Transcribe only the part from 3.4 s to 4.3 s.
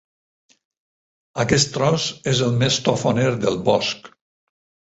del bosc.